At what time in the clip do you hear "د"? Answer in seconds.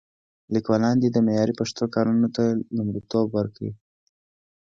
1.11-1.17